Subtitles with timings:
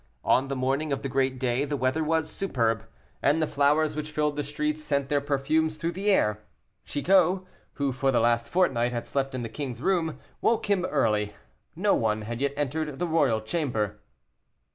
[0.25, 2.87] On the morning of the great day, the weather was superb,
[3.21, 6.39] and the flowers which filled the streets sent their perfumes through the air.
[6.83, 7.43] Chicot,
[7.73, 11.35] who for the last fortnight had slept in the king's room, woke him early;
[11.75, 13.99] no one had yet entered the royal chamber.